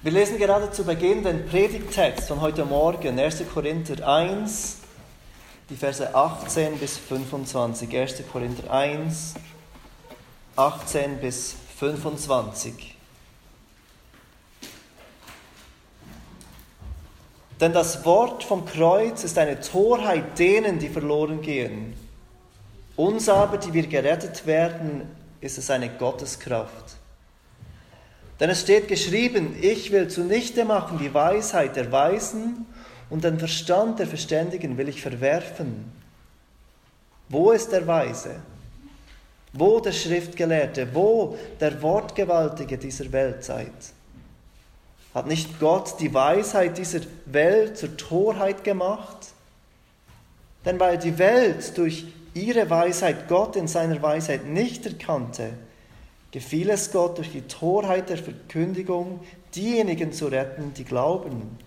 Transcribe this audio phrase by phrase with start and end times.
[0.00, 3.42] Wir lesen gerade zu Beginn den Predigttext von heute Morgen, 1.
[3.52, 4.76] Korinther 1,
[5.68, 7.98] die Verse 18 bis 25.
[7.98, 8.22] 1.
[8.30, 9.34] Korinther 1,
[10.54, 12.94] 18 bis 25.
[17.60, 21.94] Denn das Wort vom Kreuz ist eine Torheit denen, die verloren gehen.
[22.94, 25.10] Uns aber, die wir gerettet werden,
[25.40, 26.97] ist es eine Gotteskraft.
[28.40, 32.66] Denn es steht geschrieben, ich will zunichte machen die Weisheit der Weisen
[33.10, 35.92] und den Verstand der Verständigen will ich verwerfen.
[37.28, 38.36] Wo ist der Weise?
[39.52, 40.88] Wo der Schriftgelehrte?
[40.94, 43.72] Wo der Wortgewaltige dieser Weltzeit?
[45.14, 49.16] Hat nicht Gott die Weisheit dieser Welt zur Torheit gemacht?
[50.64, 55.50] Denn weil die Welt durch ihre Weisheit Gott in seiner Weisheit nicht erkannte,
[56.30, 59.20] gefiel es Gott durch die Torheit der Verkündigung,
[59.54, 61.58] diejenigen zu retten, die glauben.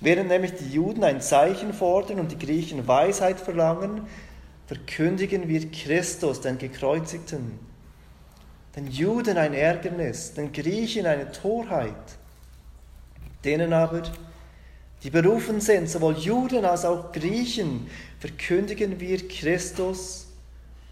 [0.00, 4.06] Während nämlich die Juden ein Zeichen fordern und die Griechen Weisheit verlangen,
[4.66, 7.58] verkündigen wir Christus, den Gekreuzigten.
[8.76, 11.94] Den Juden ein Ärgernis, den Griechen eine Torheit.
[13.44, 14.02] Denen aber,
[15.02, 17.88] die berufen sind, sowohl Juden als auch Griechen,
[18.20, 20.28] verkündigen wir Christus,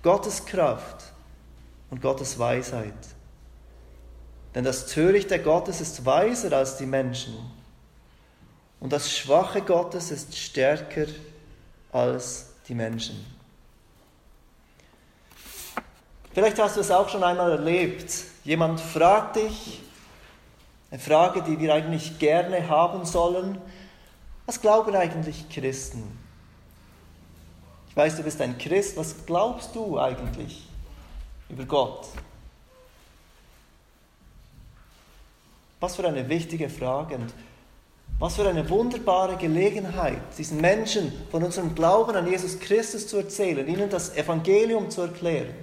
[0.02, 1.15] Gottes Kraft
[1.90, 2.94] und Gottes Weisheit.
[4.54, 7.34] Denn das Törichte Gottes ist weiser als die Menschen
[8.80, 11.06] und das Schwache Gottes ist stärker
[11.92, 13.24] als die Menschen.
[16.32, 18.12] Vielleicht hast du es auch schon einmal erlebt.
[18.44, 19.80] Jemand fragt dich,
[20.90, 23.58] eine Frage, die wir eigentlich gerne haben sollen,
[24.44, 26.04] was glauben eigentlich Christen?
[27.88, 30.68] Ich weiß, du bist ein Christ, was glaubst du eigentlich?
[31.48, 32.06] Über Gott?
[35.80, 37.32] Was für eine wichtige Frage und
[38.18, 43.68] was für eine wunderbare Gelegenheit, diesen Menschen von unserem Glauben an Jesus Christus zu erzählen,
[43.68, 45.54] ihnen das Evangelium zu erklären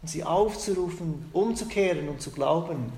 [0.00, 2.92] und sie aufzurufen, umzukehren und zu glauben.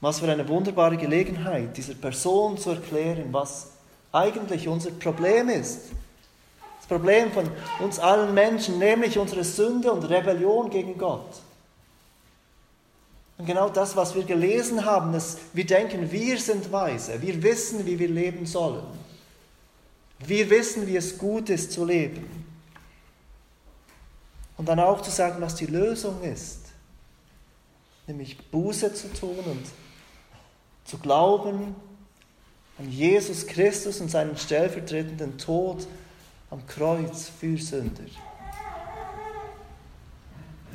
[0.00, 3.72] Was für eine wunderbare Gelegenheit, dieser Person zu erklären, was
[4.12, 5.90] eigentlich unser Problem ist
[6.86, 11.42] das Problem von uns allen Menschen, nämlich unsere Sünde und Rebellion gegen Gott.
[13.38, 17.84] Und genau das, was wir gelesen haben, ist, wir denken, wir sind weise, wir wissen,
[17.86, 18.86] wie wir leben sollen.
[20.20, 22.46] Wir wissen, wie es gut ist zu leben.
[24.56, 26.60] Und dann auch zu sagen, was die Lösung ist,
[28.06, 29.64] nämlich Buße zu tun und
[30.84, 31.74] zu glauben
[32.78, 35.86] an Jesus Christus und seinen stellvertretenden Tod
[36.50, 38.04] am Kreuz für Sünder.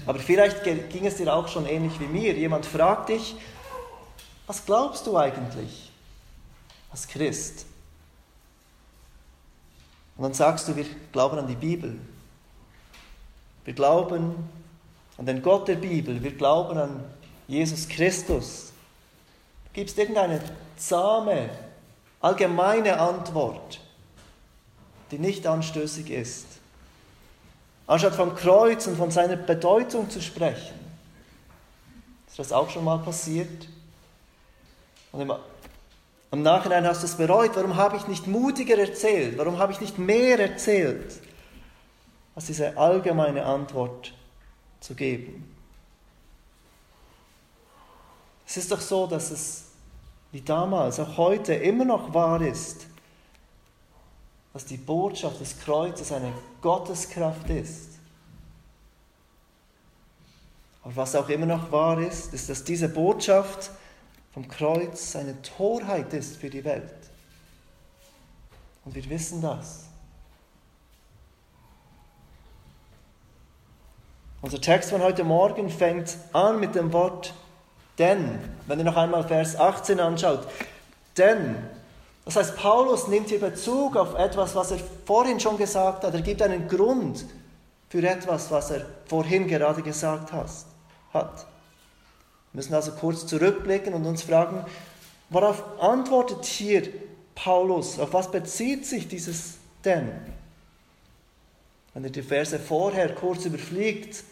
[0.05, 2.33] Aber vielleicht ging es dir auch schon ähnlich wie mir.
[2.33, 3.35] Jemand fragt dich,
[4.47, 5.91] was glaubst du eigentlich
[6.91, 7.65] als Christ?
[10.17, 11.99] Und dann sagst du, wir glauben an die Bibel.
[13.63, 14.35] Wir glauben
[15.17, 16.21] an den Gott der Bibel.
[16.21, 17.03] Wir glauben an
[17.47, 18.71] Jesus Christus.
[19.65, 20.41] Du gibst irgendeine
[20.77, 21.49] zahme,
[22.19, 23.79] allgemeine Antwort
[25.11, 26.45] die nicht anstößig ist.
[27.87, 30.79] Anstatt vom Kreuz und von seiner Bedeutung zu sprechen.
[32.27, 33.67] Ist das auch schon mal passiert?
[35.11, 35.33] Und im,
[36.31, 37.51] im Nachhinein hast du es bereut.
[37.55, 39.37] Warum habe ich nicht mutiger erzählt?
[39.37, 41.19] Warum habe ich nicht mehr erzählt?
[42.33, 44.13] Als diese allgemeine Antwort
[44.79, 45.53] zu geben.
[48.47, 49.65] Es ist doch so, dass es
[50.31, 52.87] wie damals, auch heute immer noch wahr ist,
[54.53, 57.91] dass die Botschaft des Kreuzes eine Gotteskraft ist.
[60.83, 63.71] Aber was auch immer noch wahr ist, ist, dass diese Botschaft
[64.33, 66.93] vom Kreuz eine Torheit ist für die Welt.
[68.83, 69.85] Und wir wissen das.
[74.41, 77.35] Unser Text von heute Morgen fängt an mit dem Wort
[77.99, 78.39] denn.
[78.65, 80.47] Wenn ihr noch einmal Vers 18 anschaut.
[81.15, 81.55] Denn
[82.25, 86.13] das heißt, Paulus nimmt hier Bezug auf etwas, was er vorhin schon gesagt hat.
[86.13, 87.25] Er gibt einen Grund
[87.89, 90.55] für etwas, was er vorhin gerade gesagt hat.
[91.13, 94.63] Wir müssen also kurz zurückblicken und uns fragen,
[95.29, 96.89] worauf antwortet hier
[97.33, 97.99] Paulus?
[97.99, 100.11] Auf was bezieht sich dieses denn?
[101.93, 104.23] Wenn ihr die Verse vorher kurz überfliegt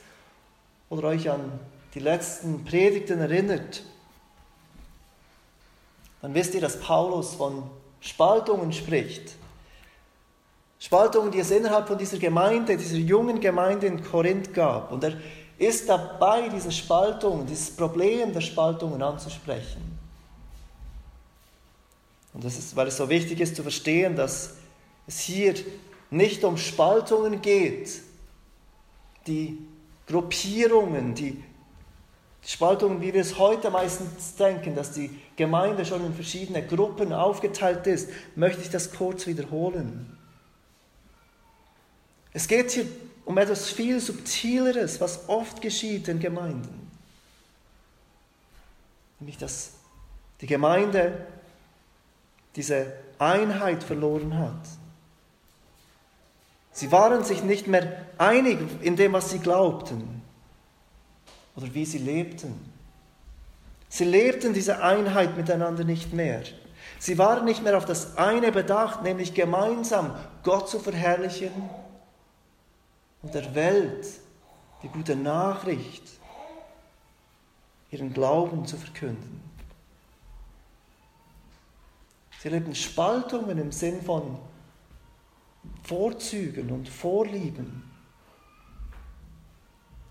[0.90, 1.60] oder euch an
[1.96, 3.84] die letzten Predigten erinnert,
[6.22, 7.70] dann wisst ihr, dass Paulus von
[8.02, 9.34] Spaltungen spricht.
[10.80, 14.92] Spaltungen, die es innerhalb von dieser Gemeinde, dieser jungen Gemeinde in Korinth gab.
[14.92, 15.14] Und er
[15.58, 20.00] ist dabei, diese Spaltung, dieses Problem der Spaltungen anzusprechen.
[22.34, 24.56] Und das ist, weil es so wichtig ist zu verstehen, dass
[25.06, 25.56] es hier
[26.10, 28.02] nicht um Spaltungen geht,
[29.28, 29.58] die
[30.08, 31.44] Gruppierungen, die
[32.50, 37.86] Spaltungen, wie wir es heute meistens denken, dass die Gemeinde schon in verschiedene Gruppen aufgeteilt
[37.86, 40.18] ist, möchte ich das kurz wiederholen.
[42.34, 42.88] Es geht hier
[43.24, 46.90] um etwas viel Subtileres, was oft geschieht in Gemeinden.
[49.20, 49.74] Nämlich, dass
[50.42, 51.28] die Gemeinde
[52.56, 54.66] diese Einheit verloren hat.
[56.72, 60.19] Sie waren sich nicht mehr einig in dem, was sie glaubten
[61.60, 62.54] oder wie sie lebten.
[63.90, 66.44] Sie lebten diese Einheit miteinander nicht mehr.
[67.00, 71.52] Sie waren nicht mehr auf das eine bedacht, nämlich gemeinsam Gott zu verherrlichen
[73.22, 74.08] und der Welt
[74.84, 76.04] die gute Nachricht,
[77.92, 79.42] ihren Glauben zu verkünden.
[82.42, 84.38] Sie lebten Spaltungen im Sinn von
[85.84, 87.89] Vorzügen und Vorlieben.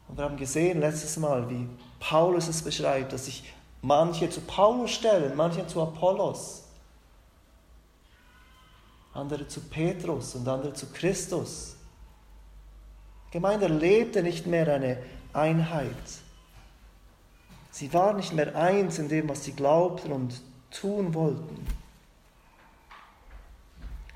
[0.09, 1.69] Und wir haben gesehen letztes Mal, wie
[2.01, 3.53] Paulus es beschreibt, dass sich
[3.83, 6.65] manche zu Paulus stellen, manche zu Apollos,
[9.15, 11.77] andere zu Petrus und andere zu Christus.
[13.29, 14.99] Die Gemeinde lebte nicht mehr eine
[15.33, 15.95] Einheit.
[17.71, 20.41] Sie war nicht mehr eins in dem, was sie glaubten und
[20.71, 21.67] tun wollten.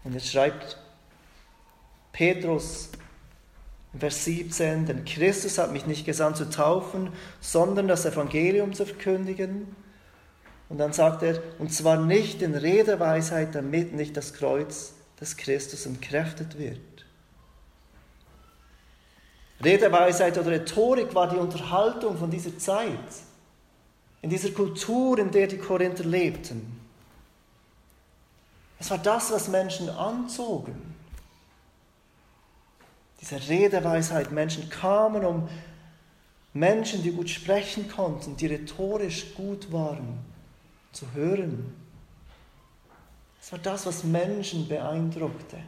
[0.04, 0.78] Und jetzt schreibt
[2.12, 2.88] Petrus
[3.98, 7.10] Vers 17, denn Christus hat mich nicht gesandt zu taufen,
[7.40, 9.76] sondern das Evangelium zu verkündigen.
[10.70, 15.84] Und dann sagt er, und zwar nicht in Redeweisheit, damit nicht das Kreuz des Christus
[15.84, 16.80] entkräftet wird.
[19.62, 22.98] Redeweisheit oder Rhetorik war die Unterhaltung von dieser Zeit,
[24.22, 26.80] in dieser Kultur, in der die Korinther lebten.
[28.80, 30.91] Es war das, was Menschen anzogen
[33.22, 34.32] diese Redeweisheit.
[34.32, 35.48] Menschen kamen, um
[36.52, 40.18] Menschen, die gut sprechen konnten, die rhetorisch gut waren,
[40.92, 41.72] zu hören.
[43.40, 45.58] Es war das, was Menschen beeindruckte.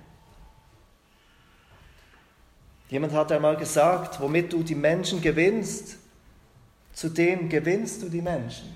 [2.90, 5.96] Jemand hat einmal gesagt, womit du die Menschen gewinnst,
[6.92, 8.74] zu dem gewinnst du die Menschen.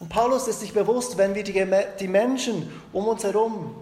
[0.00, 3.76] Und Paulus ist sich bewusst, wenn wir die Menschen um uns herum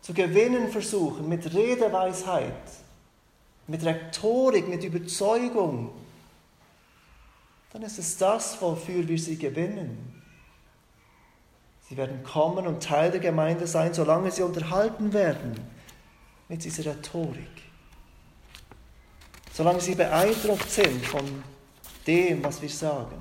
[0.00, 2.52] zu gewinnen versuchen mit Redeweisheit,
[3.66, 5.90] mit Rhetorik, mit Überzeugung,
[7.72, 10.22] dann ist es das, wofür wir sie gewinnen.
[11.88, 15.54] Sie werden kommen und Teil der Gemeinde sein, solange sie unterhalten werden
[16.48, 17.62] mit dieser Rhetorik.
[19.52, 21.42] Solange sie beeindruckt sind von
[22.06, 23.16] dem, was wir sagen.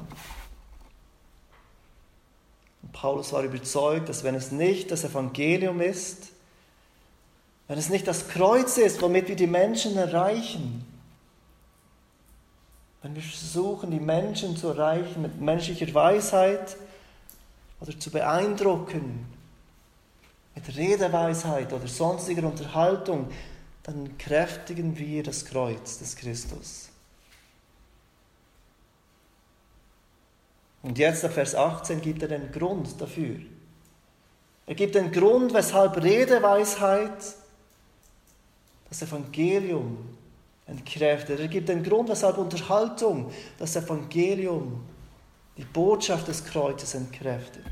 [2.84, 6.30] Und Paulus war überzeugt, dass wenn es nicht das Evangelium ist,
[7.68, 10.86] wenn es nicht das Kreuz ist, womit wir die Menschen erreichen,
[13.02, 16.78] wenn wir versuchen, die Menschen zu erreichen mit menschlicher Weisheit
[17.80, 19.26] oder zu beeindrucken,
[20.56, 23.30] mit Redeweisheit oder sonstiger Unterhaltung,
[23.84, 26.90] dann kräftigen wir das Kreuz des Christus.
[30.82, 33.38] Und jetzt, ab Vers 18, gibt er den Grund dafür.
[34.66, 37.12] Er gibt den Grund, weshalb Redeweisheit
[38.90, 39.98] das Evangelium
[40.66, 41.40] entkräftet.
[41.40, 44.84] Er gibt den Grund, weshalb Unterhaltung das Evangelium,
[45.58, 47.64] die Botschaft des Kreuzes entkräftet.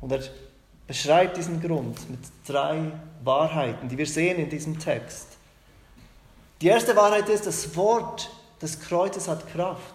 [0.00, 0.20] Und er
[0.86, 2.92] beschreibt diesen Grund mit drei
[3.24, 5.36] Wahrheiten, die wir sehen in diesem Text.
[6.60, 8.30] Die erste Wahrheit ist, das Wort
[8.62, 9.94] des Kreuzes hat Kraft.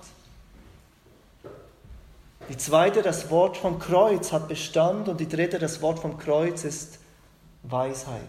[2.49, 5.07] Die zweite, das Wort vom Kreuz hat Bestand.
[5.07, 6.99] Und die dritte, das Wort vom Kreuz ist
[7.63, 8.21] Weisheit.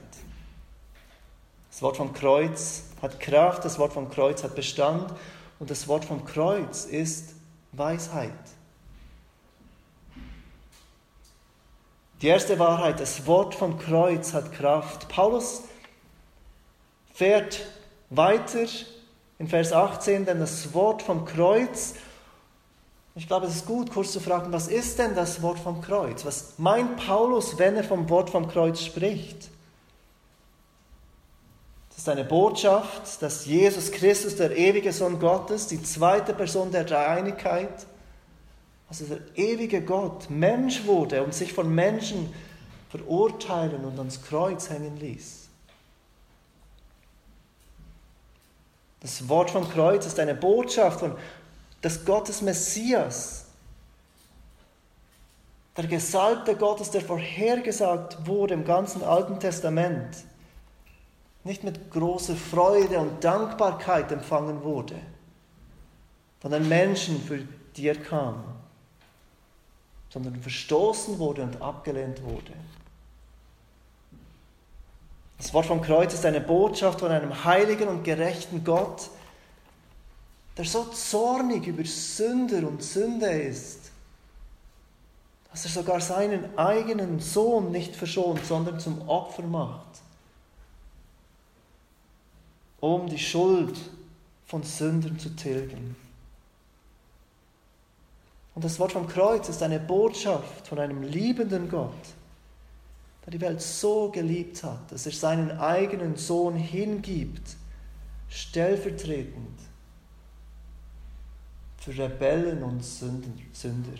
[1.70, 5.12] Das Wort vom Kreuz hat Kraft, das Wort vom Kreuz hat Bestand
[5.58, 7.34] und das Wort vom Kreuz ist
[7.72, 8.32] Weisheit.
[12.20, 15.08] Die erste Wahrheit, das Wort vom Kreuz hat Kraft.
[15.08, 15.62] Paulus
[17.12, 17.66] fährt
[18.10, 18.66] weiter
[19.38, 21.94] in Vers 18, denn das Wort vom Kreuz
[23.14, 26.24] ich glaube, es ist gut, kurz zu fragen, was ist denn das Wort vom Kreuz?
[26.24, 29.50] Was meint Paulus, wenn er vom Wort vom Kreuz spricht?
[31.90, 36.84] Das ist eine Botschaft, dass Jesus Christus, der ewige Sohn Gottes, die zweite Person der
[36.84, 37.86] Dreieinigkeit,
[38.88, 42.32] also der ewige Gott, Mensch wurde und sich von Menschen
[42.90, 45.48] verurteilen und ans Kreuz hängen ließ.
[49.00, 51.16] Das Wort vom Kreuz ist eine Botschaft von
[51.82, 53.46] des Gottes Messias,
[55.76, 60.24] der Gesalbte Gottes, der vorhergesagt wurde im ganzen Alten Testament,
[61.44, 64.96] nicht mit großer Freude und Dankbarkeit empfangen wurde
[66.40, 67.40] von den Menschen, für
[67.76, 68.44] die er kam,
[70.10, 72.52] sondern verstoßen wurde und abgelehnt wurde.
[75.38, 79.08] Das Wort vom Kreuz ist eine Botschaft von einem heiligen und gerechten Gott,
[80.56, 83.90] der so zornig über Sünder und Sünde ist,
[85.50, 90.00] dass er sogar seinen eigenen Sohn nicht verschont, sondern zum Opfer macht,
[92.80, 93.78] um die Schuld
[94.46, 95.96] von Sündern zu tilgen.
[98.54, 101.90] Und das Wort vom Kreuz ist eine Botschaft von einem liebenden Gott,
[103.24, 107.56] der die Welt so geliebt hat, dass er seinen eigenen Sohn hingibt,
[108.28, 109.61] stellvertretend
[111.82, 113.98] für Rebellen und Sünder.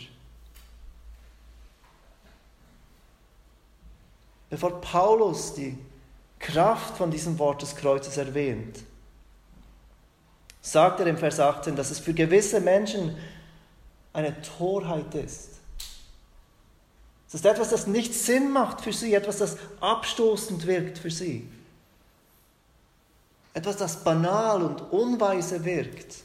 [4.48, 5.76] Bevor Paulus die
[6.38, 8.78] Kraft von diesem Wort des Kreuzes erwähnt,
[10.60, 13.16] sagt er im Vers 18, dass es für gewisse Menschen
[14.12, 15.48] eine Torheit ist.
[17.26, 21.48] Es ist etwas, das nicht Sinn macht für sie, etwas, das abstoßend wirkt für sie.
[23.54, 26.22] Etwas, das banal und unweise wirkt.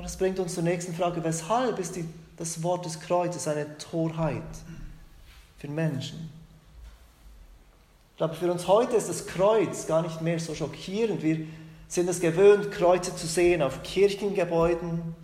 [0.00, 2.06] Und das bringt uns zur nächsten Frage, weshalb ist die,
[2.38, 4.40] das Wort des Kreuzes eine Torheit
[5.58, 6.30] für Menschen?
[8.12, 11.22] Ich glaube, für uns heute ist das Kreuz gar nicht mehr so schockierend.
[11.22, 11.46] Wir
[11.86, 15.14] sind es gewöhnt, Kreuze zu sehen auf Kirchengebäuden.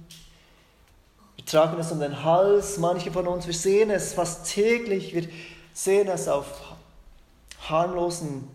[1.37, 5.27] Wir tragen es um den Hals, manche von uns, wir sehen es fast täglich, wir
[5.73, 6.75] sehen es auf
[7.67, 8.47] harmlosen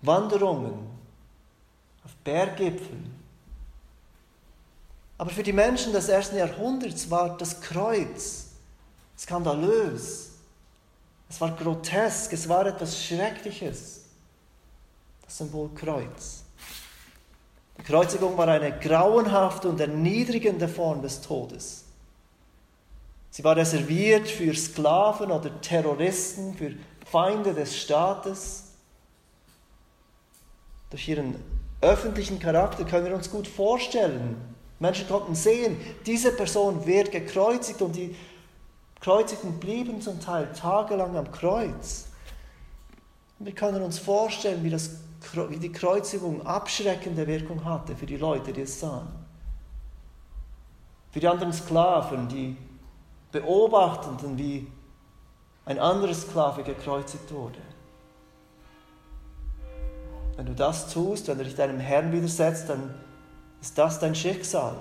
[0.00, 0.72] Wanderungen,
[2.02, 3.19] auf Berggipfeln.
[5.20, 8.46] Aber für die Menschen des ersten Jahrhunderts war das Kreuz
[9.18, 10.30] skandalös.
[11.28, 14.04] Es war grotesk, es war etwas Schreckliches.
[15.22, 16.44] Das Symbol Kreuz.
[17.76, 21.84] Die Kreuzigung war eine grauenhafte und erniedrigende Form des Todes.
[23.30, 26.72] Sie war reserviert für Sklaven oder Terroristen, für
[27.04, 28.68] Feinde des Staates.
[30.88, 31.34] Durch ihren
[31.82, 34.50] öffentlichen Charakter können wir uns gut vorstellen.
[34.80, 38.16] Menschen konnten sehen, diese Person wird gekreuzigt und die
[39.00, 42.08] Kreuzigten blieben zum Teil tagelang am Kreuz.
[43.38, 44.90] Und wir können uns vorstellen, wie das
[45.50, 49.08] wie die Kreuzigung abschreckende Wirkung hatte für die Leute, die es sahen.
[51.10, 52.56] Für die anderen Sklaven, die
[53.30, 54.66] beobachteten, wie
[55.66, 57.58] ein anderer Sklave gekreuzigt wurde.
[60.36, 62.94] Wenn du das tust, wenn du dich deinem Herrn widersetzt, dann
[63.60, 64.76] ist das dein Schicksal.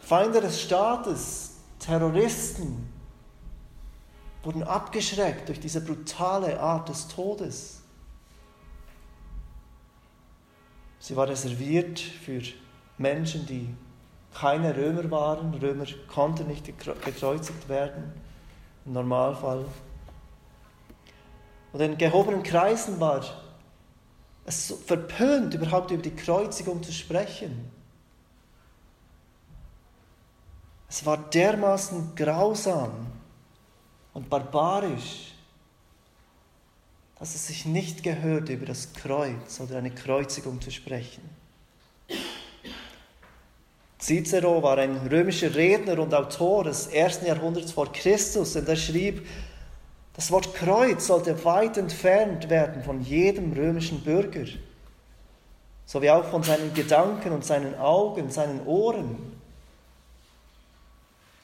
[0.00, 2.92] Feinde des Staates, Terroristen,
[4.42, 7.80] wurden abgeschreckt durch diese brutale Art des Todes.
[10.98, 12.42] Sie war reserviert für
[12.98, 13.74] Menschen, die
[14.34, 15.54] keine Römer waren.
[15.54, 18.12] Römer konnten nicht gekreuzigt werden,
[18.84, 19.64] im Normalfall.
[21.72, 23.22] Und in gehobenen Kreisen war
[24.46, 27.70] es verpönt, überhaupt über die Kreuzigung zu sprechen.
[30.88, 33.06] Es war dermaßen grausam,
[34.14, 35.34] und barbarisch,
[37.18, 41.22] dass es sich nicht gehört, über das Kreuz oder eine Kreuzigung zu sprechen.
[43.98, 49.26] Cicero war ein römischer Redner und Autor des ersten Jahrhunderts vor Christus und er schrieb,
[50.14, 54.46] das Wort Kreuz sollte weit entfernt werden von jedem römischen Bürger,
[55.86, 59.34] sowie auch von seinen Gedanken und seinen Augen, seinen Ohren.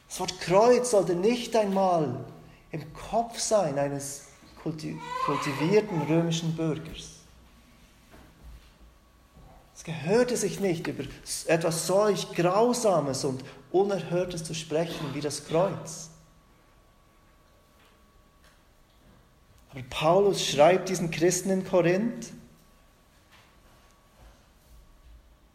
[0.09, 2.25] Das Wort Kreuz sollte nicht einmal
[2.71, 4.29] im Kopf sein eines
[4.63, 7.21] kultivierten römischen Bürgers.
[9.75, 11.05] Es gehörte sich nicht über
[11.47, 16.10] etwas solch Grausames und Unerhörtes zu sprechen wie das Kreuz.
[19.71, 22.33] Aber Paulus schreibt diesen Christen in Korinth,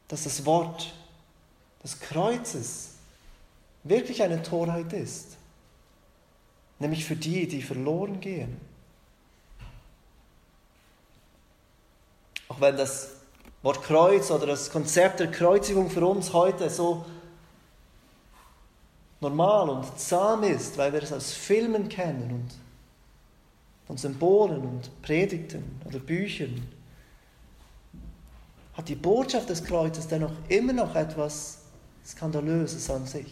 [0.08, 0.94] dass das Wort
[1.84, 2.92] des Kreuzes
[3.84, 5.38] wirklich eine Torheit ist
[6.80, 8.60] nämlich für die, die verloren gehen.
[12.48, 13.12] Auch wenn das
[13.62, 17.06] Wort Kreuz oder das Konzept der Kreuzigung für uns heute so
[19.20, 22.65] normal und zahm ist, weil wir es aus Filmen kennen und
[23.88, 26.68] von Symbolen und Predigten oder Büchern,
[28.74, 31.60] hat die Botschaft des Kreuzes dennoch immer noch etwas
[32.06, 33.32] Skandalöses an sich.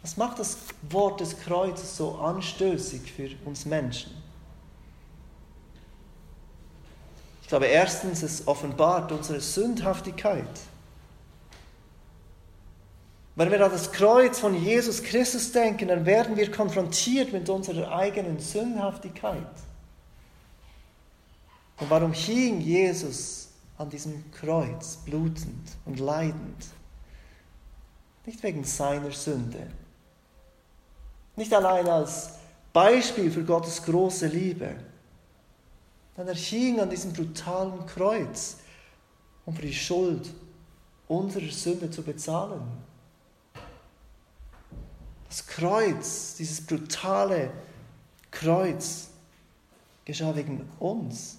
[0.00, 0.58] Was macht das
[0.90, 4.12] Wort des Kreuzes so anstößig für uns Menschen?
[7.42, 10.48] Ich glaube, erstens, es offenbart unsere Sündhaftigkeit.
[13.34, 17.90] Wenn wir an das Kreuz von Jesus Christus denken, dann werden wir konfrontiert mit unserer
[17.90, 19.46] eigenen Sündhaftigkeit.
[21.78, 23.48] Und warum hing Jesus
[23.78, 26.66] an diesem Kreuz, blutend und leidend?
[28.26, 29.66] Nicht wegen seiner Sünde,
[31.34, 32.34] nicht allein als
[32.72, 34.76] Beispiel für Gottes große Liebe,
[36.16, 38.58] denn er hing an diesem brutalen Kreuz,
[39.46, 40.30] um für die Schuld
[41.08, 42.62] unserer Sünde zu bezahlen.
[45.32, 47.50] Das Kreuz, dieses brutale
[48.30, 49.08] Kreuz,
[50.04, 51.38] geschah wegen uns.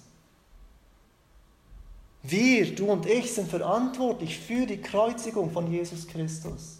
[2.24, 6.78] Wir, du und ich, sind verantwortlich für die Kreuzigung von Jesus Christus.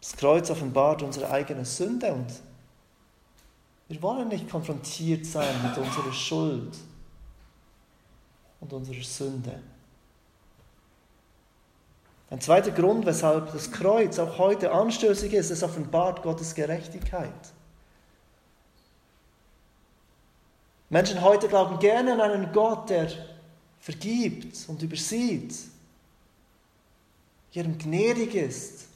[0.00, 2.40] Das Kreuz offenbart unsere eigene Sünde und
[3.88, 6.74] wir wollen nicht konfrontiert sein mit unserer Schuld
[8.60, 9.60] und unserer Sünde.
[12.30, 17.32] Ein zweiter Grund, weshalb das Kreuz auch heute anstößig ist, es offenbart Gottes Gerechtigkeit.
[20.90, 23.08] Menschen heute glauben gerne an einen Gott, der
[23.80, 25.54] vergibt und übersieht,
[27.52, 28.88] ihrem gnädig ist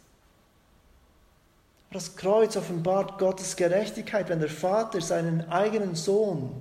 [1.93, 6.61] das Kreuz offenbart Gottes Gerechtigkeit, wenn der Vater seinen eigenen Sohn,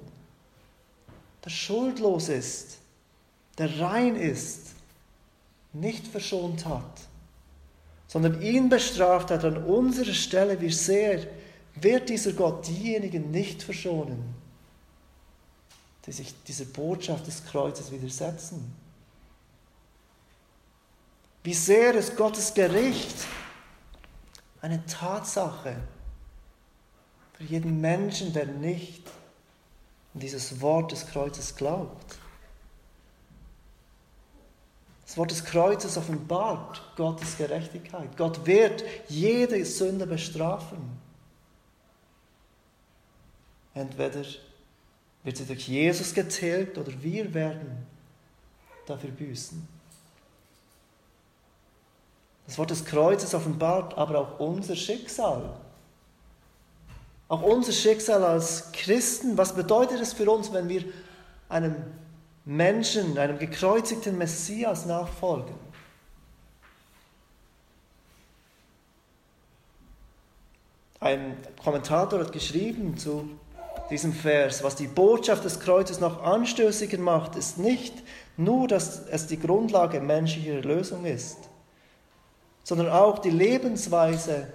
[1.44, 2.80] der schuldlos ist,
[3.58, 4.76] der rein ist,
[5.74, 7.02] nicht verschont hat,
[8.08, 11.28] sondern ihn bestraft hat an unserer Stelle, wie sehr
[11.76, 14.36] wird dieser Gott diejenigen nicht verschonen,
[16.06, 18.76] die sich dieser Botschaft des Kreuzes widersetzen.
[21.44, 23.16] Wie sehr ist Gottes Gericht
[24.62, 25.76] eine Tatsache
[27.34, 29.08] für jeden Menschen, der nicht
[30.14, 32.21] an dieses Wort des Kreuzes glaubt.
[35.12, 38.16] Das Wort des Kreuzes offenbart Gottes Gerechtigkeit.
[38.16, 40.78] Gott wird jede Sünde bestrafen.
[43.74, 44.24] Entweder
[45.26, 47.86] wird sie durch Jesus getilgt oder wir werden
[48.86, 49.68] dafür büßen.
[52.48, 55.60] Das Wort des Kreuzes offenbart aber auch unser Schicksal.
[57.28, 59.38] Auch unser Schicksal als Christen.
[59.38, 60.86] Was bedeutet es für uns, wenn wir
[61.50, 61.76] einem
[62.46, 65.56] Menschen, einem gekreuzigten Messias nachfolgen?
[71.00, 73.28] Ein Kommentator hat geschrieben zu
[73.90, 77.94] diesem Vers, was die Botschaft des Kreuzes noch anstößiger macht, ist nicht
[78.38, 81.38] nur, dass es die Grundlage menschlicher Erlösung ist,
[82.64, 84.48] sondern auch die Lebensweise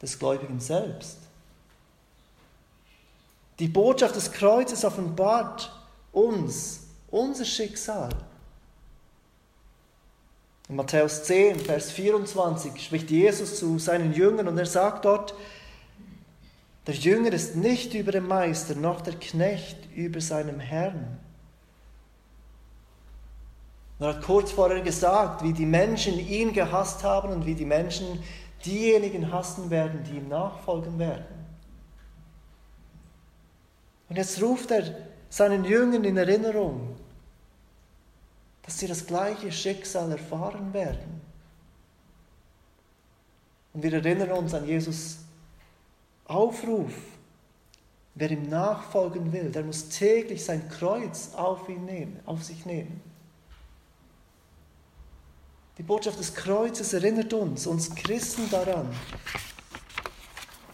[0.00, 1.18] des Gläubigen selbst.
[3.58, 5.70] Die Botschaft des Kreuzes offenbart
[6.10, 6.81] uns
[7.12, 8.08] unser Schicksal.
[10.68, 15.34] In Matthäus 10, Vers 24 spricht Jesus zu seinen Jüngern und er sagt dort,
[16.86, 21.18] der Jünger ist nicht über dem Meister, noch der Knecht über seinem Herrn.
[24.00, 28.20] Er hat kurz vorher gesagt, wie die Menschen ihn gehasst haben und wie die Menschen
[28.64, 31.26] diejenigen hassen werden, die ihm nachfolgen werden.
[34.08, 34.82] Und jetzt ruft er
[35.28, 36.96] seinen Jüngern in Erinnerung,
[38.62, 41.20] dass sie das gleiche Schicksal erfahren werden.
[43.72, 45.18] Und wir erinnern uns an Jesus
[46.24, 46.92] Aufruf.
[48.14, 53.00] Wer ihm nachfolgen will, der muss täglich sein Kreuz auf, ihn nehmen, auf sich nehmen.
[55.78, 58.94] Die Botschaft des Kreuzes erinnert uns, uns Christen daran,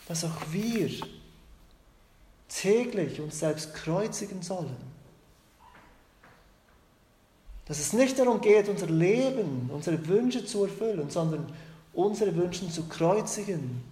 [0.09, 0.91] dass auch wir
[2.49, 4.98] täglich uns selbst kreuzigen sollen.
[7.69, 11.53] Dass es nicht darum geht, unser Leben, unsere Wünsche zu erfüllen, sondern
[11.93, 13.83] unsere Wünsche zu kreuzigen,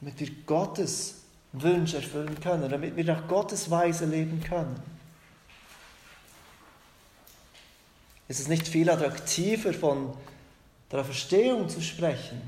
[0.00, 1.14] damit wir Gottes
[1.52, 4.76] Wünsche erfüllen können, damit wir nach Gottes Weise leben können.
[8.28, 10.12] Ist es nicht viel attraktiver, von
[10.90, 12.42] der Verstehung zu sprechen?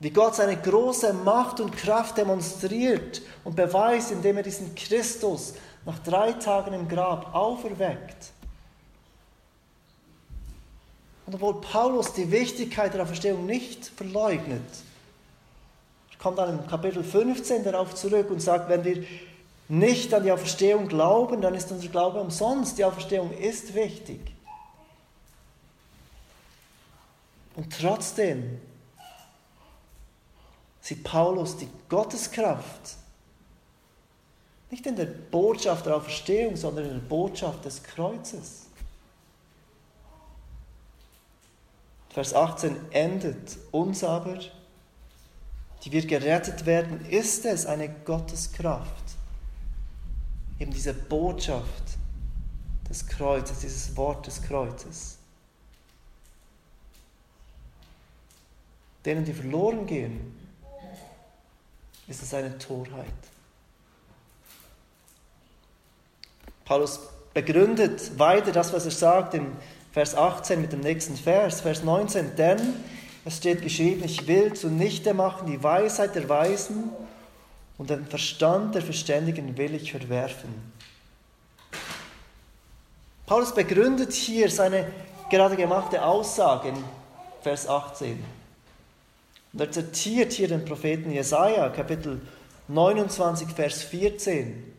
[0.00, 5.98] Wie Gott seine große Macht und Kraft demonstriert und beweist, indem er diesen Christus nach
[6.00, 8.32] drei Tagen im Grab auferweckt.
[11.26, 14.62] Und obwohl Paulus die Wichtigkeit der Verstehung nicht verleugnet,
[16.24, 19.04] kommt dann im Kapitel 15 darauf zurück und sagt, wenn wir
[19.68, 22.78] nicht an die Auferstehung glauben, dann ist unser Glaube umsonst.
[22.78, 24.20] Die Auferstehung ist wichtig.
[27.56, 28.58] Und trotzdem
[30.80, 32.96] sieht Paulus die Gotteskraft
[34.74, 38.66] nicht in der Botschaft der Auferstehung, sondern in der Botschaft des Kreuzes.
[42.10, 44.38] Vers 18 endet uns aber,
[45.84, 49.04] die wir gerettet werden, ist es eine Gotteskraft
[50.58, 51.98] eben diese Botschaft
[52.88, 55.18] des Kreuzes, dieses Wort des Kreuzes.
[59.04, 60.34] Denen, die verloren gehen,
[62.06, 63.04] ist es eine Torheit.
[66.64, 67.00] Paulus
[67.34, 69.46] begründet weiter das, was er sagt in
[69.92, 72.58] Vers 18 mit dem nächsten Vers, Vers 19, denn
[73.24, 76.90] es steht geschrieben, ich will zunichte machen die Weisheit der Weisen
[77.78, 80.72] und den Verstand der Verständigen will ich verwerfen.
[83.26, 84.86] Paulus begründet hier seine
[85.30, 86.84] gerade gemachte Aussage in
[87.42, 88.22] Vers 18.
[89.52, 92.20] Und er zitiert hier den Propheten Jesaja, Kapitel
[92.68, 94.73] 29, Vers 14.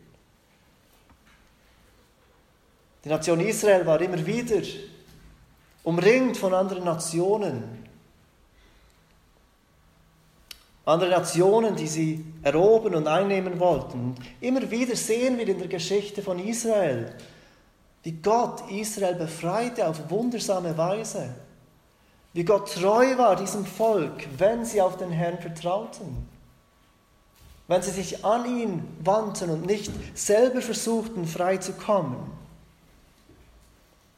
[3.06, 4.60] Die Nation Israel war immer wieder
[5.84, 7.86] umringt von anderen Nationen.
[10.84, 14.16] andere Nationen, die sie erobern und einnehmen wollten.
[14.40, 17.14] Immer wieder sehen wir in der Geschichte von Israel,
[18.02, 21.32] wie Gott Israel befreite auf wundersame Weise.
[22.32, 26.26] Wie Gott treu war diesem Volk, wenn sie auf den Herrn vertrauten.
[27.68, 32.45] Wenn sie sich an ihn wandten und nicht selber versuchten, frei zu kommen.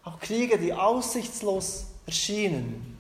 [0.09, 2.97] Auch Kriege, die aussichtslos erschienen,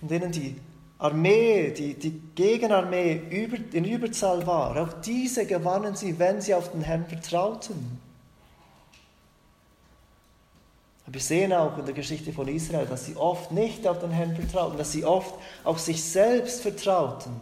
[0.00, 0.56] in denen die
[0.98, 6.70] Armee, die, die Gegenarmee über, in Überzahl war, auch diese gewannen sie, wenn sie auf
[6.70, 7.98] den Herrn vertrauten.
[11.04, 14.12] Aber wir sehen auch in der Geschichte von Israel, dass sie oft nicht auf den
[14.12, 17.32] Herrn vertrauten, dass sie oft auf sich selbst vertrauten.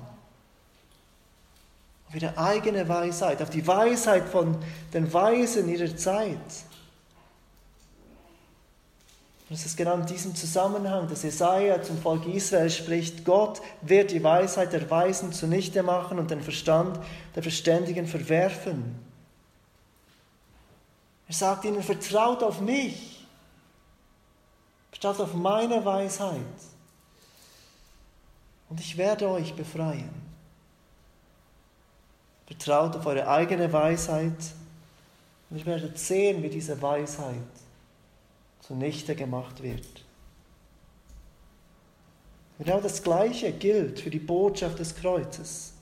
[2.09, 4.57] Auf ihre eigene Weisheit, auf die Weisheit von
[4.95, 6.39] den Weisen ihrer Zeit.
[9.51, 14.13] Und es ist genau in diesem Zusammenhang, dass Jesaja zum Volk Israel spricht: Gott wird
[14.13, 17.01] die Weisheit der Weisen zunichte machen und den Verstand
[17.35, 18.95] der Verständigen verwerfen.
[21.27, 23.27] Er sagt ihnen: Vertraut auf mich,
[24.93, 26.37] vertraut auf meine Weisheit
[28.69, 30.15] und ich werde euch befreien.
[32.47, 34.39] Vertraut auf eure eigene Weisheit
[35.51, 37.35] und ihr werdet sehen, wie diese Weisheit
[38.71, 39.85] zunichte gemacht wird.
[42.61, 45.73] Genau das Gleiche gilt für die Botschaft des Kreuzes.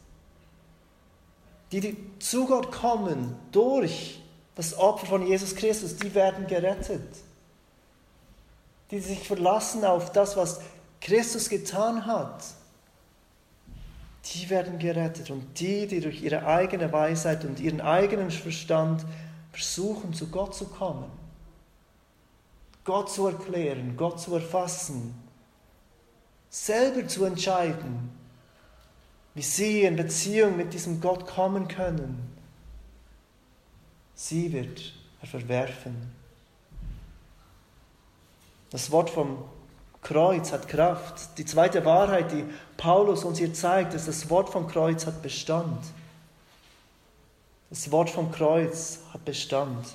[1.70, 4.22] Die, die zu Gott kommen durch
[4.55, 7.07] das Opfer von Jesus Christus, die werden gerettet.
[8.90, 10.62] Die sich verlassen auf das, was
[10.98, 12.42] Christus getan hat,
[14.33, 15.31] die werden gerettet.
[15.31, 19.05] Und die, die durch ihre eigene Weisheit und ihren eigenen Verstand
[19.53, 21.27] versuchen, zu Gott zu kommen,
[22.88, 25.14] Gott zu erklären, Gott zu erfassen,
[26.48, 28.09] selber zu entscheiden,
[29.35, 32.35] wie sie in Beziehung mit diesem Gott kommen können.
[34.14, 36.14] Sie wird er verwerfen.
[38.70, 39.44] Das Wort vom
[40.01, 41.37] Kreuz hat Kraft.
[41.37, 42.44] Die zweite Wahrheit, die
[42.79, 45.85] Paulus uns hier zeigt, ist, das Wort vom Kreuz hat Bestand.
[47.68, 49.87] Das Wort vom Kreuz hat Bestand.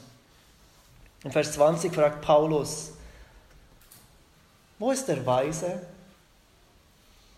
[1.23, 2.91] In Vers 20 fragt Paulus,
[4.77, 5.81] wo ist der Weise?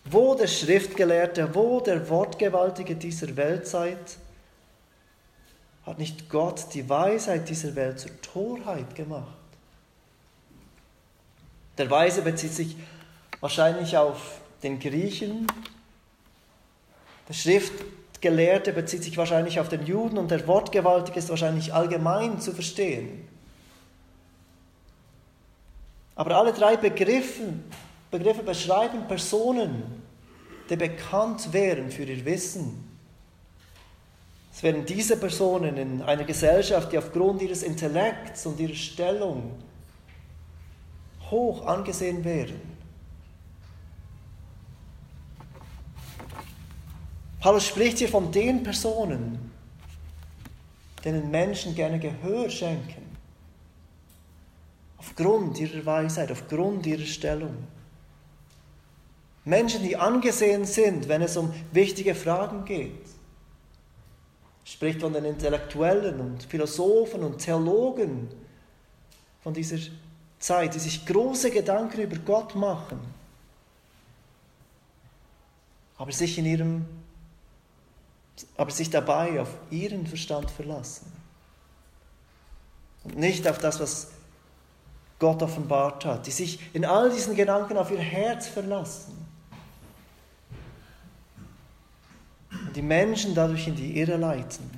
[0.05, 4.17] Wo der Schriftgelehrte, wo der Wortgewaltige dieser Weltzeit?
[5.85, 9.27] Hat nicht Gott die Weisheit dieser Welt zur Torheit gemacht?
[11.77, 12.75] Der Weise bezieht sich
[13.39, 15.45] wahrscheinlich auf den Griechen.
[17.29, 22.53] Der Schriftgelehrte bezieht sich wahrscheinlich auf den Juden und der Wortgewaltige ist wahrscheinlich allgemein zu
[22.53, 23.27] verstehen.
[26.15, 27.53] Aber alle drei Begriffe,
[28.09, 30.01] Begriffe beschreiben Personen,
[30.69, 32.89] die bekannt wären für ihr Wissen.
[34.53, 39.51] Es wären diese Personen in einer Gesellschaft, die aufgrund ihres Intellekts und ihrer Stellung
[41.29, 42.61] hoch angesehen wären.
[47.41, 49.51] Paulus spricht hier von den Personen,
[51.03, 53.04] denen Menschen gerne Gehör schenken
[55.05, 57.55] aufgrund ihrer Weisheit, aufgrund ihrer Stellung.
[59.43, 63.05] Menschen, die angesehen sind, wenn es um wichtige Fragen geht.
[64.63, 68.27] Spricht von den Intellektuellen und Philosophen und Theologen
[69.43, 69.77] von dieser
[70.39, 72.99] Zeit, die sich große Gedanken über Gott machen,
[75.97, 76.85] aber sich in ihrem
[78.57, 81.09] aber sich dabei auf ihren Verstand verlassen
[83.05, 84.09] und nicht auf das, was
[85.19, 89.25] Gott offenbart hat, die sich in all diesen Gedanken auf ihr Herz verlassen
[92.51, 94.69] und die Menschen dadurch in die Irre leiten.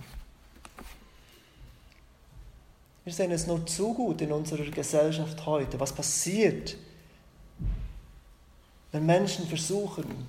[3.04, 6.76] Wir sehen es nur zu gut in unserer Gesellschaft heute, was passiert,
[8.92, 10.28] wenn Menschen versuchen,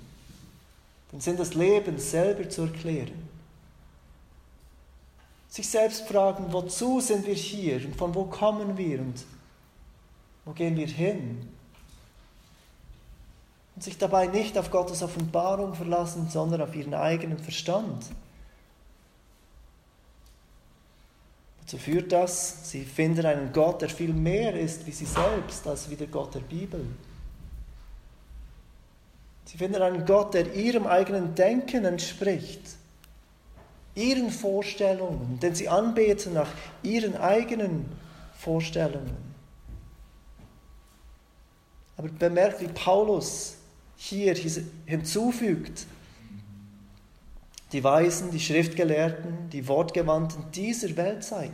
[1.12, 3.28] den Sinn des Lebens selber zu erklären.
[5.48, 9.24] Sich selbst fragen, wozu sind wir hier und von wo kommen wir und
[10.48, 11.46] wo gehen wir hin?
[13.76, 18.06] Und sich dabei nicht auf Gottes Offenbarung verlassen, sondern auf ihren eigenen Verstand.
[21.60, 22.70] Wozu führt das?
[22.70, 26.34] Sie finden einen Gott, der viel mehr ist wie sie selbst, als wie der Gott
[26.34, 26.82] der Bibel.
[29.44, 32.62] Sie finden einen Gott, der ihrem eigenen Denken entspricht,
[33.94, 36.48] ihren Vorstellungen, denn sie anbeten nach
[36.82, 37.84] ihren eigenen
[38.38, 39.27] Vorstellungen.
[41.98, 43.56] Aber bemerkt, wie Paulus
[43.96, 44.34] hier
[44.86, 45.86] hinzufügt,
[47.72, 51.50] die Weisen, die Schriftgelehrten, die Wortgewandten dieser Weltzeit.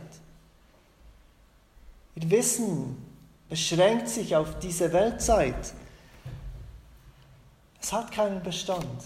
[2.15, 2.95] Ihr Wissen
[3.49, 5.73] beschränkt sich auf diese Weltzeit
[7.85, 9.03] es hat keinen Bestand.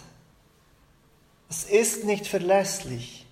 [1.49, 3.27] Es ist nicht verlässlich.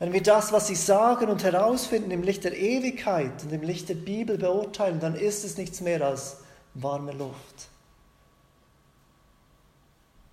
[0.00, 3.88] Wenn wir das, was sie sagen und herausfinden, im Licht der Ewigkeit und im Licht
[3.88, 6.38] der Bibel beurteilen, dann ist es nichts mehr als
[6.74, 7.68] warme Luft.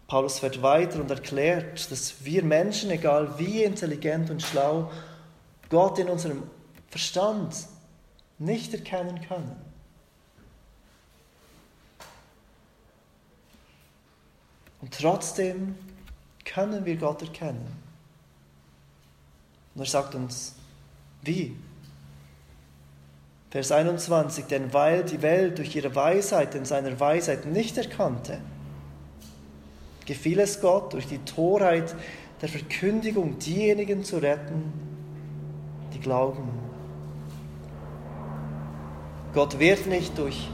[0.08, 4.92] Paulus fährt weiter und erklärt, dass wir Menschen, egal wie intelligent und schlau,
[5.70, 6.44] Gott in unserem
[6.90, 7.56] Verstand
[8.38, 9.56] nicht erkennen können.
[14.82, 15.78] Und trotzdem
[16.44, 17.82] können wir Gott erkennen.
[19.74, 20.56] Und er sagt uns,
[21.22, 21.56] wie?
[23.52, 28.40] Vers 21, denn weil die Welt durch ihre Weisheit in seiner Weisheit nicht erkannte,
[30.06, 31.94] gefiel es Gott durch die Torheit
[32.42, 34.74] der Verkündigung diejenigen zu retten,
[35.94, 36.50] die glauben.
[39.34, 40.50] Gott wird nicht durch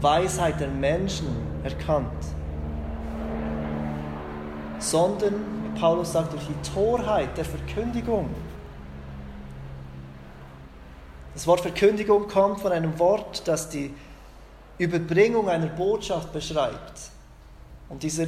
[0.00, 1.28] Weisheit der Menschen
[1.62, 2.24] erkannt
[4.80, 8.28] sondern, wie Paulus sagt, durch die Torheit der Verkündigung.
[11.34, 13.94] Das Wort Verkündigung kommt von einem Wort, das die
[14.78, 17.00] Überbringung einer Botschaft beschreibt.
[17.88, 18.26] Und dieser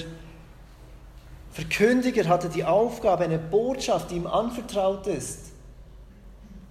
[1.53, 5.53] Verkündiger hatte die Aufgabe, eine Botschaft, die ihm anvertraut ist,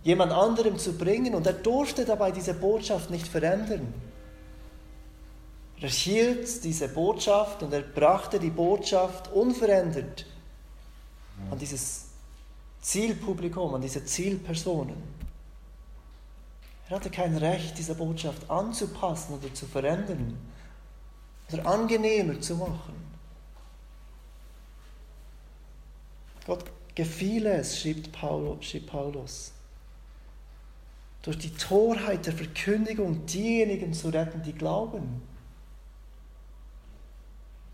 [0.04, 3.94] jemand anderem zu bringen und er durfte dabei diese Botschaft nicht verändern.
[5.78, 10.26] Er erhielt diese Botschaft und er brachte die Botschaft unverändert
[11.50, 12.06] an dieses
[12.82, 15.21] Zielpublikum, an diese Zielpersonen.
[16.92, 20.38] Er hatte kein Recht, diese Botschaft anzupassen oder zu verändern
[21.50, 22.94] oder angenehmer zu machen.
[26.46, 29.54] Gott gefiel es, schrieb Paulus,
[31.22, 35.22] durch die Torheit der Verkündigung diejenigen zu retten, die glauben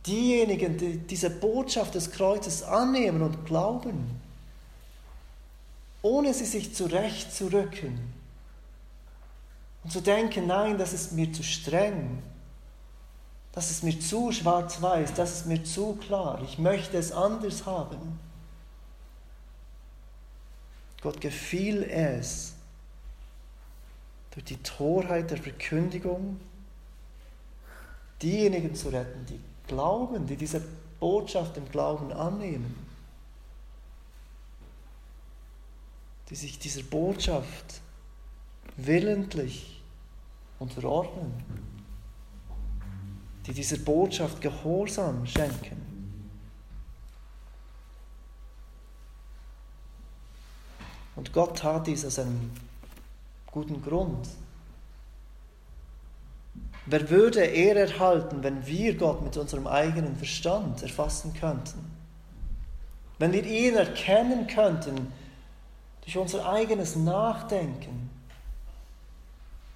[0.06, 4.21] diejenigen, die diese Botschaft des Kreuzes annehmen und glauben,
[6.03, 8.16] ohne sie sich zurechtzurücken
[9.84, 12.22] und zu denken, nein, das ist mir zu streng,
[13.54, 18.20] das ist mir zu schwarz-weiß, das ist mir zu klar, ich möchte es anders haben.
[21.02, 22.54] Gott gefiel es,
[24.32, 26.40] durch die Torheit der Verkündigung
[28.22, 30.62] diejenigen zu retten, die glauben, die diese
[31.00, 32.76] Botschaft im Glauben annehmen,
[36.30, 37.82] die sich dieser Botschaft
[38.78, 39.82] willentlich
[40.60, 41.34] unterordnen,
[43.46, 45.88] die dieser Botschaft Gehorsam schenken.
[51.16, 52.52] Und Gott tat dies aus einem
[53.48, 54.30] guten Grund.
[56.86, 61.92] Wer würde er erhalten, wenn wir Gott mit unserem eigenen Verstand erfassen könnten?
[63.20, 65.12] Wenn wir ihn erkennen könnten
[66.04, 68.10] durch unser eigenes Nachdenken,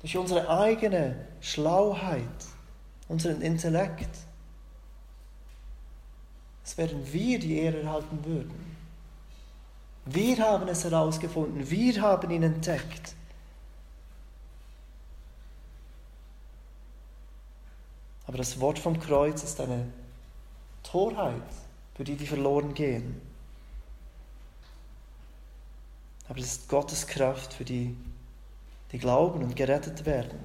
[0.02, 2.28] durch unsere eigene Schlauheit,
[3.08, 4.10] unseren Intellekt.
[6.64, 8.78] es wären wir, die Ehre erhalten würden.
[10.06, 13.16] Wir haben es herausgefunden, wir haben ihn entdeckt.
[18.26, 19.88] Aber das Wort vom Kreuz ist eine
[20.84, 21.44] Torheit
[21.96, 23.22] für die, die verloren gehen.
[26.28, 27.96] Aber es ist Gottes Kraft für die,
[28.92, 30.40] die glauben und gerettet werden.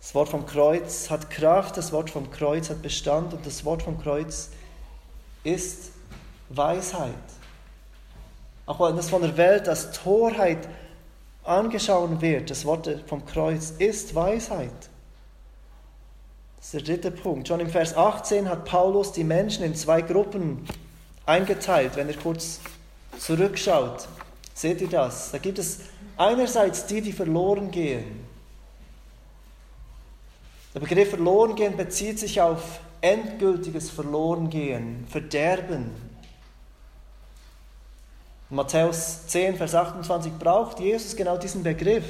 [0.00, 3.82] Das Wort vom Kreuz hat Kraft, das Wort vom Kreuz hat Bestand und das Wort
[3.82, 4.50] vom Kreuz
[5.44, 5.92] ist
[6.48, 7.14] Weisheit.
[8.66, 10.68] Auch wenn das von der Welt als Torheit
[11.44, 14.70] angeschaut wird, das Wort vom Kreuz ist Weisheit.
[16.56, 17.48] Das ist der dritte Punkt.
[17.48, 20.64] Schon im Vers 18 hat Paulus die Menschen in zwei Gruppen
[21.26, 21.96] eingeteilt.
[21.96, 22.60] Wenn ihr kurz
[23.18, 24.06] zurückschaut,
[24.54, 25.32] seht ihr das.
[25.32, 25.80] Da gibt es
[26.22, 28.24] einerseits die, die verloren gehen.
[30.74, 35.90] Der Begriff verloren gehen bezieht sich auf endgültiges Verlorengehen, Verderben.
[38.48, 42.04] In Matthäus 10, Vers 28 braucht Jesus genau diesen Begriff.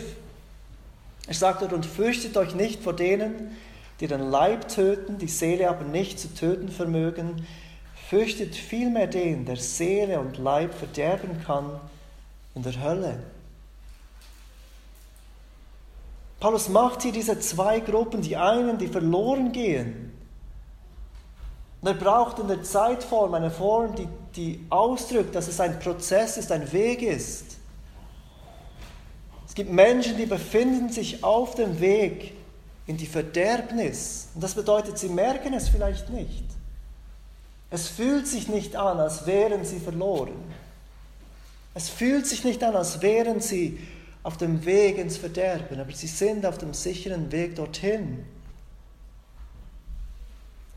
[1.26, 3.56] Er sagt dort, und fürchtet euch nicht vor denen,
[4.00, 7.46] die den Leib töten, die Seele aber nicht zu töten vermögen.
[8.10, 11.80] Fürchtet vielmehr den, der Seele und Leib verderben kann
[12.54, 13.18] in der Hölle.
[16.42, 20.12] Paulus macht hier diese zwei Gruppen, die einen, die verloren gehen.
[21.80, 26.38] Und er braucht in der Zeitform eine Form, die, die ausdrückt, dass es ein Prozess
[26.38, 27.44] ist, ein Weg ist.
[29.46, 32.32] Es gibt Menschen, die befinden sich auf dem Weg
[32.88, 34.26] in die Verderbnis.
[34.34, 36.42] Und das bedeutet, sie merken es vielleicht nicht.
[37.70, 40.42] Es fühlt sich nicht an, als wären sie verloren.
[41.74, 43.78] Es fühlt sich nicht an, als wären sie
[44.22, 48.24] auf dem Weg ins Verderben, aber sie sind auf dem sicheren Weg dorthin.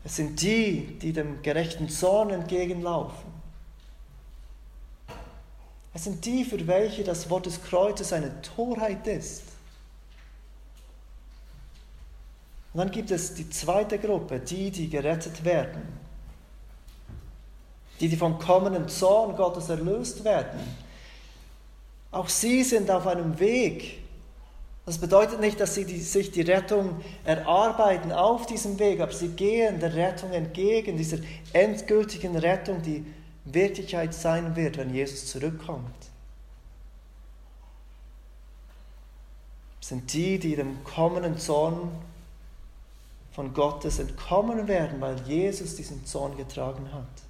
[0.04, 3.36] Es sind die, die dem gerechten Zorn entgegenlaufen.
[5.94, 9.42] Es sind die, für welche das Wort des Kreuzes eine Torheit ist.
[12.72, 15.82] Und dann gibt es die zweite Gruppe, die, die gerettet werden.
[18.00, 20.85] Die, die vom kommenden Zorn Gottes erlöst werden
[22.16, 23.98] auch sie sind auf einem Weg.
[24.86, 29.28] Das bedeutet nicht, dass sie die, sich die Rettung erarbeiten auf diesem Weg, aber sie
[29.28, 31.18] gehen der Rettung entgegen, dieser
[31.52, 33.04] endgültigen Rettung, die
[33.44, 35.94] Wirklichkeit sein wird, wenn Jesus zurückkommt.
[39.80, 41.90] Sind die, die dem kommenden Zorn
[43.32, 47.25] von Gottes entkommen werden, weil Jesus diesen Zorn getragen hat.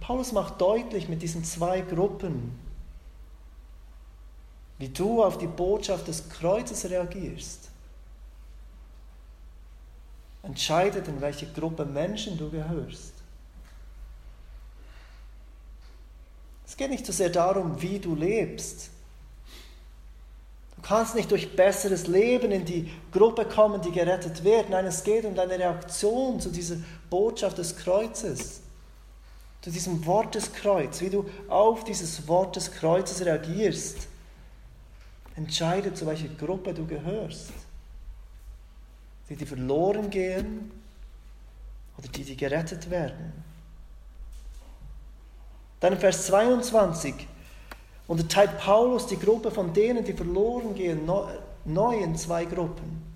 [0.00, 2.58] Paulus macht deutlich mit diesen zwei Gruppen,
[4.78, 7.68] wie du auf die Botschaft des Kreuzes reagierst.
[10.42, 13.12] Entscheidet, in welche Gruppe Menschen du gehörst.
[16.66, 18.90] Es geht nicht so sehr darum, wie du lebst.
[20.76, 24.70] Du kannst nicht durch besseres Leben in die Gruppe kommen, die gerettet wird.
[24.70, 26.76] Nein, es geht um deine Reaktion zu dieser
[27.10, 28.60] Botschaft des Kreuzes
[29.68, 34.08] zu diesem Wort des Kreuzes, wie du auf dieses Wort des Kreuzes reagierst,
[35.36, 37.50] entscheidet, zu welcher Gruppe du gehörst.
[39.28, 40.70] Die, die verloren gehen
[41.98, 43.44] oder die, die gerettet werden.
[45.80, 47.14] Dann in Vers 22
[48.06, 51.04] unterteilt Paulus die Gruppe von denen, die verloren gehen,
[51.66, 53.07] neu in zwei Gruppen.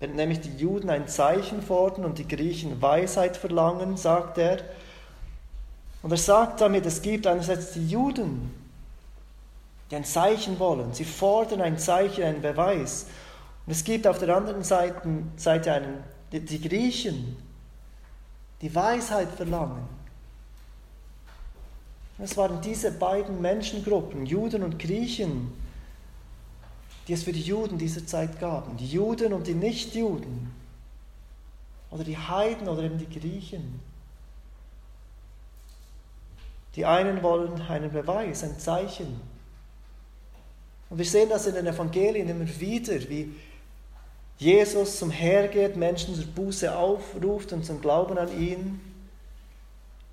[0.00, 4.58] Wenn nämlich die Juden ein Zeichen fordern und die Griechen Weisheit verlangen, sagt er.
[6.02, 8.50] Und er sagt damit, es gibt einerseits die Juden,
[9.90, 10.94] die ein Zeichen wollen.
[10.94, 13.06] Sie fordern ein Zeichen, einen Beweis.
[13.66, 15.02] Und es gibt auf der anderen Seite,
[15.36, 17.36] Seite einen, die, die Griechen,
[18.62, 19.86] die Weisheit verlangen.
[22.18, 25.52] Es waren diese beiden Menschengruppen, Juden und Griechen,
[27.08, 28.76] die es für die Juden dieser Zeit gaben.
[28.76, 30.50] Die Juden und die Nichtjuden.
[31.90, 33.80] Oder die Heiden oder eben die Griechen.
[36.76, 39.20] Die einen wollen einen Beweis, ein Zeichen.
[40.88, 43.34] Und wir sehen das in den Evangelien immer wieder, wie
[44.38, 48.80] Jesus zum Herr geht, Menschen zur Buße aufruft und zum Glauben an ihn.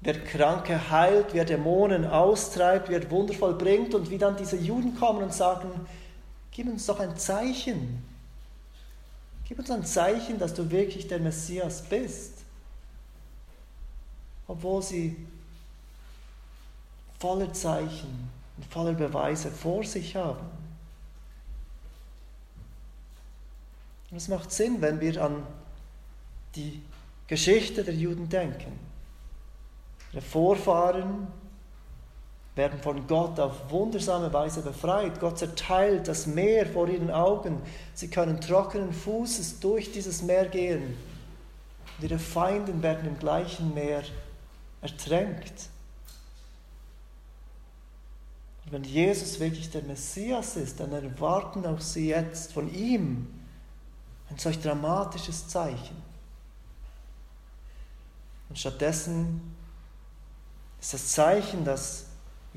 [0.02, 5.24] Wer Kranke heilt, wer Dämonen austreibt, wer wundervoll bringt und wie dann diese Juden kommen
[5.24, 5.70] und sagen,
[6.58, 8.04] Gib uns doch ein Zeichen.
[9.48, 12.34] Gib uns ein Zeichen, dass du wirklich der Messias bist.
[14.48, 15.16] Obwohl sie
[17.20, 18.28] voller Zeichen
[18.58, 20.50] und voller Beweise vor sich haben.
[24.10, 25.46] Und es macht Sinn, wenn wir an
[26.56, 26.82] die
[27.28, 28.80] Geschichte der Juden denken.
[30.12, 31.28] Ihre Vorfahren
[32.58, 35.20] werden von Gott auf wundersame Weise befreit.
[35.20, 37.62] Gott zerteilt das Meer vor ihren Augen.
[37.94, 40.98] Sie können trockenen Fußes durch dieses Meer gehen.
[41.98, 44.04] Und ihre Feinden werden im gleichen Meer
[44.82, 45.70] ertränkt.
[48.66, 53.28] Und wenn Jesus wirklich der Messias ist, dann erwarten auch sie jetzt von ihm
[54.30, 55.96] ein solch dramatisches Zeichen.
[58.50, 59.56] Und stattdessen
[60.82, 62.07] ist das Zeichen, das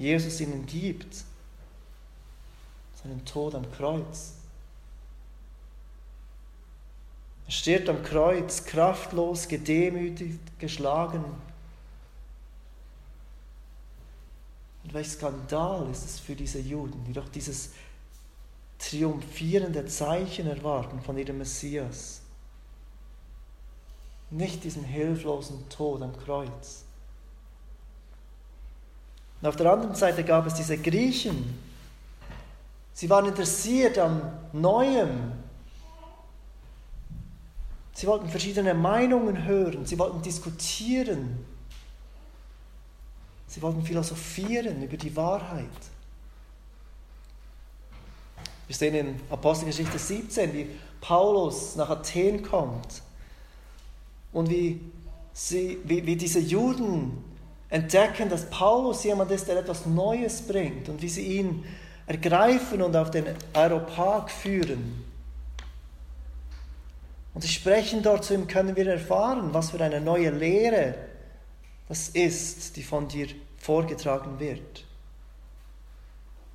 [0.01, 1.14] Jesus ihnen gibt,
[3.03, 4.32] seinen Tod am Kreuz.
[7.44, 11.22] Er stirbt am Kreuz, kraftlos, gedemütigt, geschlagen.
[14.84, 17.72] Und welch Skandal ist es für diese Juden, die doch dieses
[18.78, 22.22] triumphierende Zeichen erwarten von ihrem Messias.
[24.30, 26.84] Nicht diesen hilflosen Tod am Kreuz.
[29.41, 31.59] Und auf der anderen Seite gab es diese Griechen.
[32.93, 34.20] Sie waren interessiert am
[34.53, 35.32] Neuem.
[37.95, 39.86] Sie wollten verschiedene Meinungen hören.
[39.86, 41.45] Sie wollten diskutieren.
[43.47, 45.66] Sie wollten philosophieren über die Wahrheit.
[48.66, 50.70] Wir sehen in Apostelgeschichte 17, wie
[51.01, 53.03] Paulus nach Athen kommt
[54.32, 54.80] und wie,
[55.32, 57.29] sie, wie, wie diese Juden
[57.70, 61.64] entdecken, dass Paulus jemand ist, der etwas Neues bringt und wie sie ihn
[62.06, 65.04] ergreifen und auf den Aeropag führen.
[67.32, 70.96] Und sie sprechen dort zu ihm, können wir erfahren, was für eine neue Lehre
[71.88, 74.84] das ist, die von dir vorgetragen wird.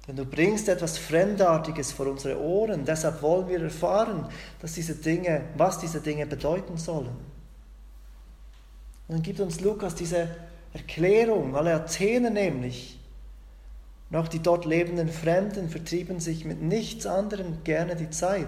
[0.08, 4.28] Denn du bringst etwas Fremdartiges vor unsere Ohren, deshalb wollen wir erfahren,
[4.62, 7.16] dass diese Dinge, was diese Dinge bedeuten sollen.
[9.08, 10.28] Und dann gibt uns Lukas diese
[10.76, 13.00] Erklärung, alle Athener nämlich,
[14.12, 18.48] auch die dort lebenden Fremden vertrieben sich mit nichts anderem gerne die Zeit,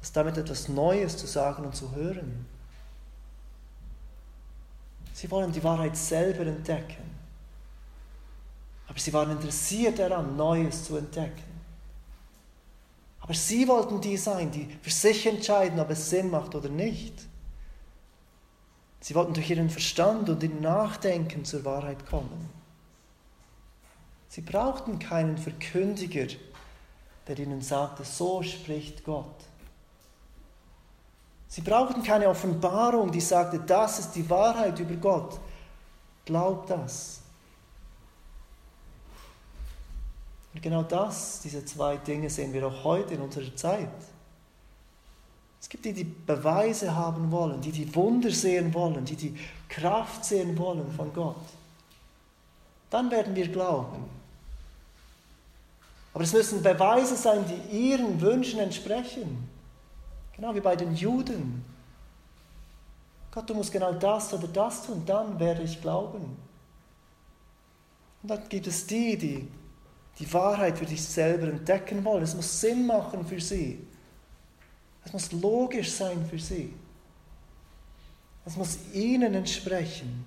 [0.00, 2.46] als damit etwas Neues zu sagen und zu hören.
[5.14, 7.08] Sie wollen die Wahrheit selber entdecken.
[8.86, 11.42] Aber sie waren interessiert daran, Neues zu entdecken.
[13.20, 17.14] Aber sie wollten die sein, die für sich entscheiden, ob es Sinn macht oder nicht.
[19.00, 22.50] Sie wollten durch ihren Verstand und ihr Nachdenken zur Wahrheit kommen.
[24.28, 26.26] Sie brauchten keinen Verkündiger,
[27.26, 29.44] der ihnen sagte, so spricht Gott.
[31.48, 35.40] Sie brauchten keine Offenbarung, die sagte, das ist die Wahrheit über Gott.
[36.26, 37.22] Glaub das.
[40.52, 43.88] Und genau das, diese zwei Dinge sehen wir auch heute in unserer Zeit.
[45.60, 49.36] Es gibt die, die Beweise haben wollen, die die Wunder sehen wollen, die die
[49.68, 51.36] Kraft sehen wollen von Gott.
[52.90, 54.04] Dann werden wir glauben.
[56.14, 59.48] Aber es müssen Beweise sein, die ihren Wünschen entsprechen.
[60.34, 61.64] Genau wie bei den Juden.
[63.30, 66.36] Gott, du musst genau das oder das tun, dann werde ich glauben.
[68.22, 69.48] Und dann gibt es die, die
[70.18, 72.22] die Wahrheit für sich selber entdecken wollen.
[72.22, 73.86] Es muss Sinn machen für sie.
[75.04, 76.72] Es muss logisch sein für sie.
[78.44, 80.24] Es muss ihnen entsprechen.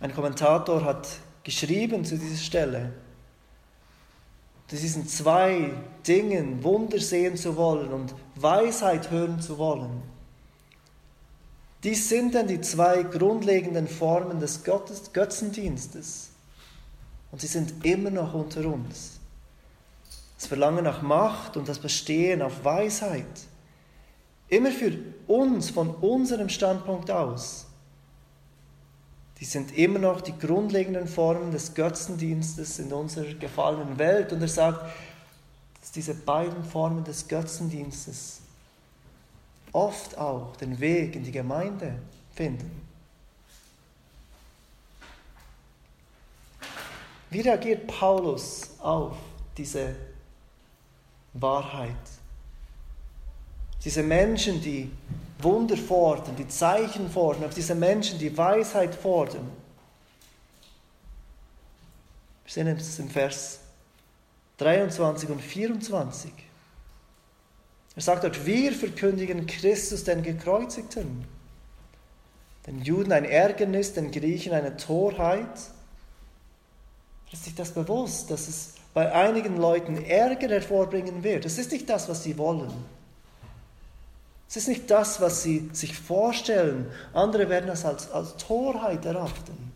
[0.00, 1.06] Ein Kommentator hat
[1.44, 2.92] geschrieben zu dieser Stelle,
[4.68, 5.72] zu diesen zwei
[6.06, 10.02] Dingen Wunder sehen zu wollen und Weisheit hören zu wollen.
[11.84, 16.30] Dies sind denn die zwei grundlegenden Formen des Gottes, Götzendienstes.
[17.30, 19.18] Und sie sind immer noch unter uns.
[20.42, 23.46] Das Verlangen nach Macht und das Bestehen auf Weisheit.
[24.48, 24.92] Immer für
[25.28, 27.66] uns von unserem Standpunkt aus.
[29.38, 34.32] Die sind immer noch die grundlegenden Formen des Götzendienstes in unserer gefallenen Welt.
[34.32, 34.84] Und er sagt,
[35.80, 38.40] dass diese beiden Formen des Götzendienstes
[39.70, 41.94] oft auch den Weg in die Gemeinde
[42.34, 42.82] finden.
[47.30, 49.16] Wie reagiert Paulus auf
[49.56, 49.94] diese
[51.34, 51.96] Wahrheit.
[53.84, 54.90] Diese Menschen, die
[55.38, 59.50] Wunder fordern, die Zeichen fordern, auf diese Menschen, die Weisheit fordern.
[62.44, 63.60] Wir sehen es im Vers
[64.58, 66.32] 23 und 24.
[67.94, 71.24] Er sagt dort, wir verkündigen Christus den Gekreuzigten,
[72.66, 75.58] den Juden ein Ärgernis, den Griechen eine Torheit.
[77.32, 81.44] Ist sich das bewusst, dass es bei einigen Leuten Ärger hervorbringen wird.
[81.44, 82.72] Das ist nicht das, was sie wollen.
[84.48, 86.90] Es ist nicht das, was sie sich vorstellen.
[87.14, 89.72] Andere werden das als, als Torheit erachten.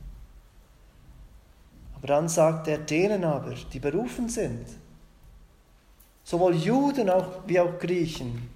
[1.95, 4.67] Aber dann sagt er denen aber, die berufen sind,
[6.25, 7.11] sowohl Juden
[7.47, 8.51] wie auch Griechen,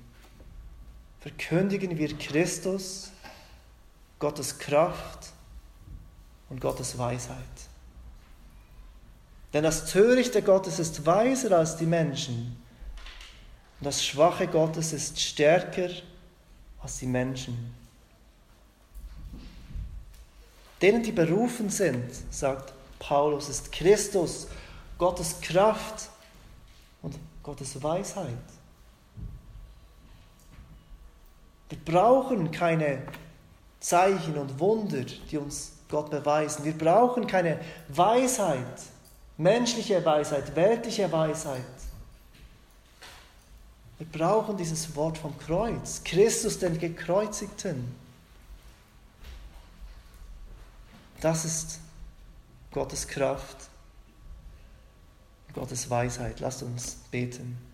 [1.20, 3.12] verkündigen wir Christus,
[4.18, 5.32] Gottes Kraft
[6.50, 7.38] und Gottes Weisheit.
[9.52, 12.56] Denn das Törichte Gottes ist weiser als die Menschen
[13.80, 15.88] und das Schwache Gottes ist stärker
[16.82, 17.74] als die Menschen.
[20.82, 24.48] Denen, die berufen sind, sagt Paulus, ist Christus,
[24.98, 26.10] Gottes Kraft
[27.00, 28.28] und Gottes Weisheit.
[31.70, 33.02] Wir brauchen keine
[33.78, 36.64] Zeichen und Wunder, die uns Gott beweisen.
[36.64, 38.82] Wir brauchen keine Weisheit,
[39.40, 41.64] menschliche Weisheit, weltliche Weisheit.
[43.98, 47.94] Wir brauchen dieses Wort vom Kreuz, Christus den Gekreuzigten.
[51.20, 51.80] Das ist
[52.70, 53.56] Gottes Kraft,
[55.54, 56.40] Gottes Weisheit.
[56.40, 57.69] Lasst uns beten.